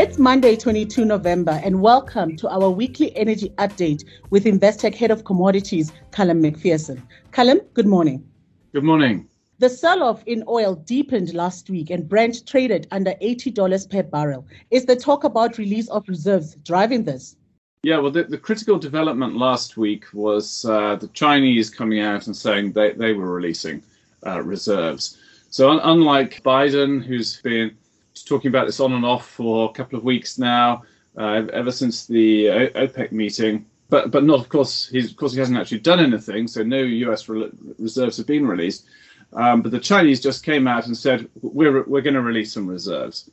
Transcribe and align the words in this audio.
It's 0.00 0.18
Monday, 0.18 0.56
22 0.56 1.04
November, 1.04 1.60
and 1.62 1.82
welcome 1.82 2.34
to 2.36 2.48
our 2.48 2.70
weekly 2.70 3.14
energy 3.18 3.50
update 3.58 4.02
with 4.30 4.46
Investec 4.46 4.94
Head 4.94 5.10
of 5.10 5.24
Commodities, 5.24 5.92
Callum 6.10 6.42
McPherson. 6.42 7.02
Callum, 7.32 7.60
good 7.74 7.86
morning. 7.86 8.26
Good 8.72 8.82
morning. 8.82 9.28
The 9.58 9.68
sell 9.68 10.02
off 10.02 10.22
in 10.24 10.42
oil 10.48 10.74
deepened 10.74 11.34
last 11.34 11.68
week 11.68 11.90
and 11.90 12.08
Brent 12.08 12.46
traded 12.46 12.88
under 12.90 13.10
$80 13.20 13.90
per 13.90 14.02
barrel. 14.02 14.46
Is 14.70 14.86
the 14.86 14.96
talk 14.96 15.24
about 15.24 15.58
release 15.58 15.90
of 15.90 16.08
reserves 16.08 16.54
driving 16.64 17.04
this? 17.04 17.36
Yeah, 17.82 17.98
well, 17.98 18.10
the, 18.10 18.24
the 18.24 18.38
critical 18.38 18.78
development 18.78 19.36
last 19.36 19.76
week 19.76 20.06
was 20.14 20.64
uh, 20.64 20.96
the 20.96 21.08
Chinese 21.08 21.68
coming 21.68 22.00
out 22.00 22.26
and 22.26 22.34
saying 22.34 22.72
they, 22.72 22.92
they 22.92 23.12
were 23.12 23.30
releasing 23.30 23.82
uh, 24.26 24.42
reserves. 24.42 25.18
So, 25.50 25.68
un- 25.68 25.80
unlike 25.82 26.42
Biden, 26.42 27.04
who's 27.04 27.42
been 27.42 27.76
talking 28.24 28.48
about 28.48 28.66
this 28.66 28.80
on 28.80 28.92
and 28.92 29.04
off 29.04 29.28
for 29.28 29.68
a 29.68 29.72
couple 29.72 29.98
of 29.98 30.04
weeks 30.04 30.38
now, 30.38 30.82
uh, 31.16 31.42
ever 31.52 31.72
since 31.72 32.06
the 32.06 32.48
o- 32.50 32.70
OPEC 32.70 33.12
meeting, 33.12 33.66
but 33.88 34.10
but 34.10 34.24
not 34.24 34.40
of 34.40 34.48
course 34.48 34.88
he's 34.88 35.10
of 35.10 35.16
course 35.16 35.32
he 35.32 35.38
hasn't 35.38 35.58
actually 35.58 35.80
done 35.80 36.00
anything, 36.00 36.46
so 36.46 36.62
no 36.62 36.78
U.S. 36.78 37.28
Re- 37.28 37.50
reserves 37.78 38.16
have 38.16 38.26
been 38.26 38.46
released. 38.46 38.86
Um, 39.32 39.62
but 39.62 39.70
the 39.70 39.80
Chinese 39.80 40.20
just 40.20 40.44
came 40.44 40.66
out 40.66 40.86
and 40.86 40.96
said 40.96 41.28
we're 41.42 41.82
we're 41.84 42.00
going 42.00 42.14
to 42.14 42.22
release 42.22 42.52
some 42.52 42.66
reserves. 42.66 43.30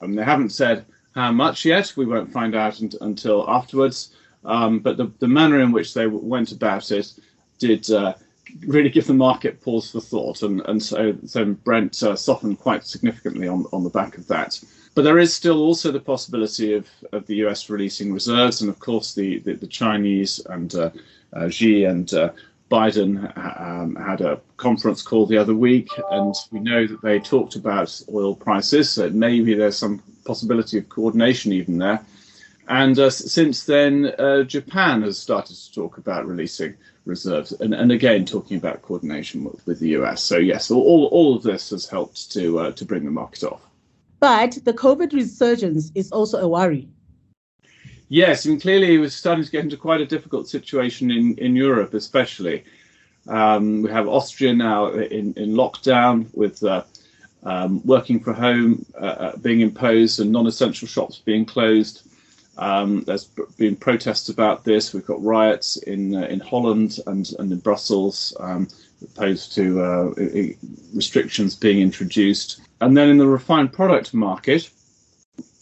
Um, 0.00 0.14
they 0.14 0.24
haven't 0.24 0.50
said 0.50 0.84
how 1.14 1.32
much 1.32 1.64
yet. 1.64 1.92
We 1.96 2.06
won't 2.06 2.32
find 2.32 2.54
out 2.54 2.80
until 2.80 3.48
afterwards. 3.48 4.14
Um, 4.44 4.78
but 4.78 4.96
the, 4.96 5.10
the 5.18 5.26
manner 5.28 5.60
in 5.60 5.72
which 5.72 5.92
they 5.92 6.06
went 6.06 6.52
about 6.52 6.92
it 6.92 7.12
did 7.58 7.90
uh, 7.90 8.14
really 8.66 8.90
give 8.90 9.06
the 9.06 9.14
market 9.14 9.60
pause 9.60 9.90
for 9.90 10.00
thought, 10.00 10.42
and, 10.42 10.60
and 10.66 10.82
so, 10.82 11.16
so 11.26 11.44
Brent 11.44 12.02
uh, 12.02 12.16
softened 12.16 12.58
quite 12.58 12.86
significantly 12.86 13.48
on, 13.48 13.66
on 13.72 13.84
the 13.84 13.90
back 13.90 14.16
of 14.18 14.26
that. 14.28 14.62
But 14.94 15.02
there 15.02 15.18
is 15.18 15.34
still 15.34 15.58
also 15.58 15.92
the 15.92 16.00
possibility 16.00 16.72
of, 16.72 16.88
of 17.12 17.26
the 17.26 17.36
US 17.46 17.68
releasing 17.68 18.12
reserves, 18.12 18.62
and 18.62 18.70
of 18.70 18.78
course 18.78 19.14
the, 19.14 19.40
the, 19.40 19.54
the 19.54 19.66
Chinese 19.66 20.40
and 20.46 20.74
uh, 20.74 20.90
uh, 21.34 21.48
Xi 21.48 21.84
and 21.84 22.12
uh, 22.14 22.30
Biden 22.70 23.36
um, 23.60 23.94
had 23.96 24.22
a 24.22 24.40
conference 24.56 25.02
call 25.02 25.26
the 25.26 25.38
other 25.38 25.54
week, 25.54 25.88
and 26.10 26.34
we 26.50 26.60
know 26.60 26.86
that 26.86 27.02
they 27.02 27.20
talked 27.20 27.56
about 27.56 28.00
oil 28.12 28.34
prices. 28.34 28.90
So 28.90 29.10
maybe 29.10 29.54
there's 29.54 29.76
some 29.76 30.02
possibility 30.24 30.78
of 30.78 30.88
coordination 30.88 31.52
even 31.52 31.78
there. 31.78 32.04
And 32.68 32.98
uh, 32.98 33.10
since 33.10 33.64
then, 33.64 34.12
uh, 34.18 34.42
Japan 34.42 35.02
has 35.02 35.18
started 35.18 35.56
to 35.56 35.72
talk 35.72 35.98
about 35.98 36.26
releasing 36.26 36.74
reserves, 37.04 37.52
and, 37.52 37.72
and 37.72 37.92
again 37.92 38.24
talking 38.24 38.56
about 38.56 38.82
coordination 38.82 39.44
with, 39.44 39.64
with 39.66 39.78
the 39.78 39.90
US. 39.90 40.22
So 40.22 40.38
yes, 40.38 40.70
all, 40.70 41.06
all 41.06 41.36
of 41.36 41.42
this 41.42 41.70
has 41.70 41.86
helped 41.88 42.32
to 42.32 42.58
uh, 42.58 42.72
to 42.72 42.84
bring 42.84 43.04
the 43.04 43.10
market 43.10 43.44
off. 43.44 43.62
But 44.18 44.58
the 44.64 44.72
COVID 44.72 45.12
resurgence 45.12 45.92
is 45.94 46.10
also 46.10 46.38
a 46.38 46.48
worry. 46.48 46.88
Yes, 48.08 48.46
I 48.46 48.50
mean, 48.50 48.60
clearly 48.60 48.98
we're 48.98 49.10
starting 49.10 49.44
to 49.44 49.50
get 49.50 49.64
into 49.64 49.76
quite 49.76 50.00
a 50.00 50.06
difficult 50.06 50.48
situation 50.48 51.10
in, 51.10 51.36
in 51.38 51.56
Europe, 51.56 51.92
especially. 51.94 52.64
Um, 53.26 53.82
we 53.82 53.90
have 53.90 54.06
Austria 54.06 54.54
now 54.54 54.86
in, 54.86 55.34
in 55.34 55.50
lockdown 55.50 56.32
with 56.32 56.62
uh, 56.62 56.84
um, 57.42 57.84
working 57.84 58.20
from 58.20 58.34
home 58.34 58.86
uh, 59.00 59.04
uh 59.04 59.36
being 59.36 59.60
imposed 59.60 60.20
and 60.20 60.32
non 60.32 60.46
essential 60.46 60.88
shops 60.88 61.18
being 61.24 61.44
closed. 61.44 62.02
Um, 62.58 63.02
there's 63.02 63.26
been 63.58 63.76
protests 63.76 64.28
about 64.28 64.64
this. 64.64 64.94
We've 64.94 65.06
got 65.06 65.22
riots 65.22 65.76
in 65.76 66.14
uh, 66.14 66.26
in 66.26 66.40
Holland 66.40 66.98
and, 67.06 67.28
and 67.38 67.52
in 67.52 67.58
Brussels 67.58 68.34
um, 68.40 68.68
opposed 69.02 69.54
to 69.54 69.82
uh, 69.82 70.14
restrictions 70.94 71.54
being 71.54 71.80
introduced. 71.80 72.60
And 72.80 72.96
then 72.96 73.08
in 73.08 73.18
the 73.18 73.26
refined 73.26 73.72
product 73.72 74.14
market, 74.14 74.70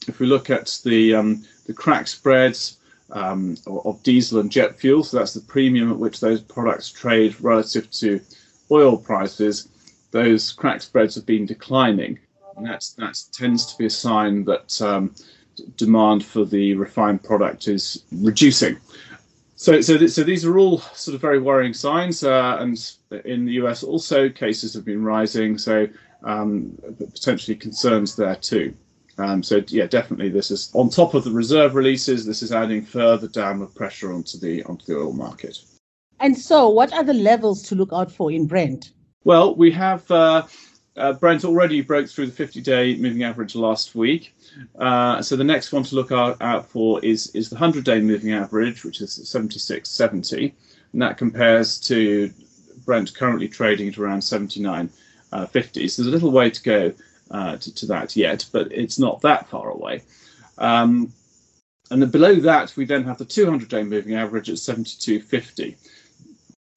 if 0.07 0.21
we 0.21 0.27
look 0.27 0.51
at 0.51 0.81
the 0.85 1.15
um, 1.15 1.45
the 1.67 1.75
crack 1.75 2.07
spreads 2.07 2.79
um, 3.11 3.57
of 3.67 4.03
diesel 4.03 4.41
and 4.41 4.51
jet 4.51 4.79
fuel, 4.79 5.03
so 5.03 5.19
that's 5.19 5.35
the 5.35 5.41
premium 5.41 5.91
at 5.91 5.99
which 5.99 6.21
those 6.21 6.41
products 6.41 6.91
trade 6.91 7.35
relative 7.41 7.91
to 7.93 8.21
oil 8.71 8.97
prices, 8.97 9.69
those 10.11 10.53
crack 10.53 10.83
spreads 10.83 11.15
have 11.15 11.27
been 11.27 11.47
declining. 11.47 12.19
And 12.57 12.67
that's, 12.67 12.93
that 12.95 13.19
tends 13.33 13.67
to 13.67 13.79
be 13.79 13.87
a 13.87 13.91
sign 13.91 14.45
that 14.45 14.81
um, 14.81 15.15
demand 15.77 16.25
for 16.25 16.45
the 16.45 16.75
refined 16.75 17.23
product 17.23 17.69
is 17.69 18.05
reducing. 18.13 18.77
So, 19.57 19.81
so, 19.81 19.97
th- 19.97 20.11
so 20.11 20.25
these 20.25 20.45
are 20.45 20.59
all 20.59 20.79
sort 20.79 21.15
of 21.15 21.21
very 21.21 21.39
worrying 21.39 21.75
signs. 21.75 22.25
Uh, 22.25 22.57
and 22.61 22.93
in 23.25 23.45
the 23.45 23.53
US, 23.53 23.83
also 23.83 24.29
cases 24.29 24.75
have 24.75 24.85
been 24.85 25.05
rising. 25.05 25.59
So, 25.59 25.89
um, 26.25 26.77
potentially 26.99 27.57
concerns 27.57 28.17
there 28.17 28.37
too. 28.37 28.75
Um, 29.17 29.43
so 29.43 29.63
yeah, 29.69 29.87
definitely 29.87 30.29
this 30.29 30.51
is 30.51 30.71
on 30.75 30.91
top 30.91 31.15
of 31.15 31.25
the 31.25 31.31
reserve 31.31 31.75
releases. 31.75 32.27
This 32.27 32.43
is 32.43 32.53
adding 32.53 32.83
further 32.83 33.29
downward 33.29 33.75
pressure 33.75 34.13
onto 34.13 34.39
the 34.39 34.65
onto 34.65 34.85
the 34.87 34.99
oil 34.99 35.13
market. 35.13 35.59
And 36.21 36.37
so, 36.37 36.69
what 36.69 36.93
are 36.93 37.05
the 37.05 37.15
levels 37.15 37.63
to 37.65 37.75
look 37.75 37.91
out 37.93 38.11
for 38.11 38.33
in 38.33 38.47
Brent? 38.47 38.93
Well, 39.25 39.55
we 39.55 39.71
have 39.73 40.11
uh, 40.11 40.47
uh, 40.97 41.13
Brent 41.13 41.45
already 41.45 41.81
broke 41.81 42.09
through 42.09 42.27
the 42.27 42.45
50-day 42.45 42.97
moving 42.97 43.25
average 43.25 43.55
last 43.55 43.95
week. 43.95 44.35
Uh, 44.79 45.21
so 45.21 45.37
the 45.37 45.45
next 45.45 45.73
one 45.73 45.83
to 45.85 45.95
look 45.95 46.13
out, 46.13 46.41
out 46.41 46.69
for 46.69 47.05
is 47.05 47.29
is 47.35 47.51
the 47.51 47.57
100-day 47.57 48.01
moving 48.01 48.33
average, 48.33 48.85
which 48.85 49.01
is 49.01 49.19
76.70, 49.19 50.53
and 50.93 51.03
that 51.03 51.19
compares 51.19 51.81
to 51.81 52.33
Brent 52.85 53.15
currently 53.15 53.49
trading 53.49 53.89
at 53.89 53.99
around 53.99 54.21
79.50. 54.21 54.91
Uh, 55.33 55.47
so 55.49 55.73
there's 55.73 55.99
a 55.99 56.03
little 56.03 56.31
way 56.31 56.51
to 56.51 56.63
go 56.63 56.93
uh, 57.31 57.57
to, 57.57 57.75
to, 57.75 57.87
that 57.87 58.15
yet, 58.15 58.47
but 58.53 58.71
it's 58.71 58.99
not 58.99 59.21
that 59.23 59.49
far 59.49 59.71
away. 59.71 60.03
Um, 60.59 61.13
and 61.91 62.01
then 62.01 62.11
below 62.11 62.37
that, 62.37 62.77
we 62.77 62.85
then 62.85 63.05
have 63.05 63.19
the 63.19 63.25
200-day 63.25 63.83
moving 63.83 64.15
average 64.15 64.49
at 64.49 64.57
72.50. 64.57 65.77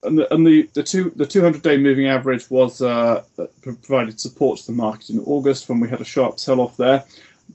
And 0.08 0.18
the, 0.18 0.34
and 0.34 0.46
the, 0.46 0.70
the, 0.74 0.84
two, 0.84 1.12
the 1.16 1.26
200-day 1.26 1.78
moving 1.78 2.08
average 2.08 2.50
was 2.50 2.82
uh, 2.82 3.24
provided 3.62 4.20
support 4.20 4.60
to 4.60 4.68
the 4.68 4.72
market 4.74 5.10
in 5.10 5.20
August 5.20 5.70
when 5.70 5.80
we 5.80 5.90
had 5.90 6.02
a 6.02 6.06
sharp 6.06 6.40
sell-off 6.40 6.78
there. 6.78 7.04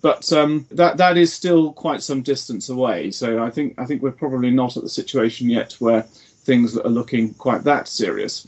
But 0.01 0.33
um, 0.33 0.67
that 0.71 0.97
that 0.97 1.19
is 1.19 1.33
still 1.33 1.73
quite 1.75 2.03
some 2.03 2.23
distance 2.23 2.71
away. 2.71 3.11
So 3.11 3.43
I 3.43 3.51
think 3.51 3.79
I 3.79 3.85
think 3.85 4.01
we're 4.01 4.11
probably 4.11 4.51
not 4.51 4.79
at 4.79 4.83
the 4.83 4.89
situation 4.89 5.51
yet 5.51 5.75
where 5.81 6.03
things 6.45 6.79
are 6.79 6.89
looking 6.89 7.35
quite 7.35 7.63
that 7.65 7.89
serious 7.89 8.47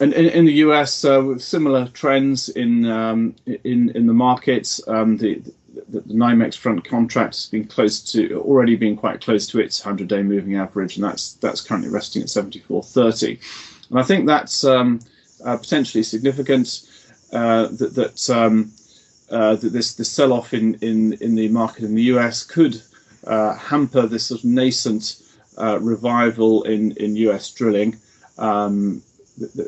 and 0.00 0.12
in, 0.12 0.26
in, 0.26 0.44
the 0.44 0.52
US, 0.54 1.04
uh, 1.04 1.22
with 1.24 1.42
similar 1.42 1.88
trends 1.88 2.48
in 2.50 2.86
um, 2.86 3.34
in 3.64 3.90
in 3.90 4.06
the 4.06 4.14
markets, 4.14 4.80
um, 4.86 5.16
the, 5.16 5.42
the, 5.88 6.00
the 6.00 6.14
NYMEX 6.14 6.56
front 6.56 6.84
contract 6.84 7.34
has 7.34 7.46
been 7.46 7.66
close 7.66 8.00
to 8.12 8.40
already 8.40 8.76
been 8.76 8.96
quite 8.96 9.20
close 9.20 9.46
to 9.48 9.60
its 9.60 9.80
100-day 9.80 10.22
moving 10.22 10.56
average, 10.56 10.96
and 10.96 11.04
that's 11.04 11.34
that's 11.34 11.60
currently 11.60 11.90
resting 11.90 12.22
at 12.22 12.28
74.30. 12.28 13.38
And 13.90 13.98
I 13.98 14.02
think 14.02 14.26
that's 14.26 14.64
um, 14.64 15.00
uh, 15.44 15.56
potentially 15.56 16.02
significant. 16.02 16.82
Uh, 17.32 17.68
that 17.68 17.94
that, 17.94 18.30
um, 18.30 18.72
uh, 19.30 19.56
that 19.56 19.70
this 19.70 19.94
the 19.94 20.04
sell-off 20.04 20.54
in, 20.54 20.74
in 20.76 21.12
in 21.14 21.34
the 21.34 21.48
market 21.48 21.84
in 21.84 21.94
the 21.94 22.04
US 22.14 22.44
could 22.44 22.80
uh, 23.26 23.54
hamper 23.56 24.06
this 24.06 24.26
sort 24.26 24.40
of 24.40 24.44
nascent 24.46 25.22
uh, 25.58 25.78
revival 25.80 26.62
in 26.64 26.92
in 26.92 27.16
US 27.16 27.50
drilling. 27.52 27.96
Um, 28.38 29.02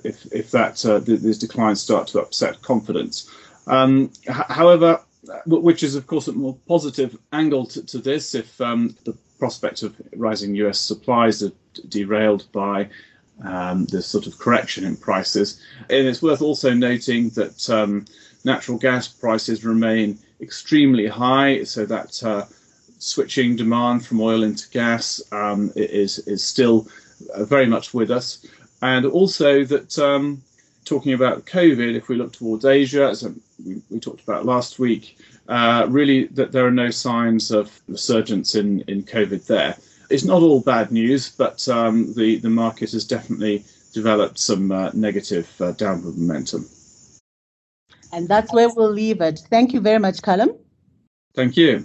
if, 0.05 0.27
if 0.33 0.51
that 0.51 0.85
uh, 0.85 0.99
these 0.99 1.39
declines 1.39 1.81
start 1.81 2.09
to 2.09 2.21
upset 2.21 2.61
confidence. 2.63 3.31
Um, 3.67 4.11
however, 4.27 5.01
which 5.47 5.83
is 5.83 5.95
of 5.95 6.07
course 6.07 6.29
a 6.29 6.33
more 6.33 6.57
positive 6.67 7.17
angle 7.33 7.67
to, 7.67 7.85
to 7.87 7.99
this, 7.99 8.35
if 8.35 8.61
um, 8.61 8.97
the 9.05 9.17
prospect 9.39 9.83
of 9.83 9.95
rising 10.17 10.55
US 10.57 10.81
supplies 10.81 11.43
are 11.43 11.53
derailed 11.89 12.51
by 12.53 12.89
um, 13.43 13.87
this 13.87 14.07
sort 14.07 14.27
of 14.27 14.39
correction 14.39 14.85
in 14.85 14.97
prices. 14.97 15.61
And 15.89 16.07
it's 16.07 16.23
worth 16.23 16.43
also 16.43 16.75
noting 16.75 17.31
that 17.31 17.71
um, 17.71 18.05
natural 18.45 18.79
gas 18.79 19.09
prices 19.09 19.65
remain 19.65 20.19
extremely 20.41 21.07
high, 21.07 21.65
so 21.65 21.85
that 21.87 22.23
uh, 22.23 22.47
switching 22.99 23.57
demand 23.57 24.05
from 24.05 24.21
oil 24.21 24.43
into 24.43 24.69
gas 24.71 25.23
um, 25.33 25.73
is 25.77 26.19
is 26.21 26.43
still 26.45 26.87
uh, 27.35 27.45
very 27.45 27.67
much 27.67 27.93
with 27.93 28.11
us 28.11 28.47
and 28.83 29.07
also 29.07 29.65
that 29.65 29.99
um, 29.99 30.43
talking 30.85 31.13
about 31.13 31.45
COVID, 31.47 31.95
if 31.95 32.09
we 32.09 32.17
look 32.17 32.33
towards 32.33 32.65
Asia, 32.65 33.09
as 33.09 33.23
we 33.91 34.01
talked 34.01 34.23
about 34.23 34.47
last 34.47 34.79
week, 34.79 35.19
uh, 35.49 35.87
really 35.89 36.27
that 36.27 36.53
there 36.53 36.67
are 36.67 36.71
no 36.71 36.91
signs 36.91 37.51
of 37.51 37.81
resurgence 37.89 38.55
in, 38.55 38.81
in 38.83 39.03
COVID 39.03 39.47
there. 39.47 39.77
It's 40.11 40.25
not 40.25 40.43
all 40.43 40.61
bad 40.61 40.91
news, 40.91 41.31
but 41.31 41.67
um, 41.69 42.13
the, 42.15 42.37
the 42.37 42.51
market 42.51 42.93
has 42.93 43.05
definitely 43.05 43.65
developed 43.93 44.39
some 44.39 44.73
uh, 44.73 44.91
negative 44.93 45.49
uh, 45.61 45.73
downward 45.73 46.17
momentum. 46.17 46.69
And 48.13 48.29
that's 48.29 48.53
where 48.53 48.69
we'll 48.69 48.91
leave 48.91 49.21
it. 49.21 49.41
Thank 49.51 49.73
you 49.73 49.81
very 49.81 49.99
much, 49.99 50.21
Callum. 50.23 50.51
Thank 51.35 51.57
you. 51.57 51.85